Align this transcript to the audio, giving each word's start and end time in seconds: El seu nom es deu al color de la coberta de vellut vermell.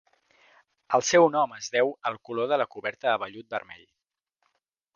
El 0.97 1.03
seu 1.09 1.27
nom 1.35 1.53
es 1.57 1.67
deu 1.75 1.93
al 2.11 2.17
color 2.29 2.49
de 2.53 2.59
la 2.63 2.67
coberta 2.77 3.09
de 3.09 3.15
vellut 3.25 3.55
vermell. 3.57 3.85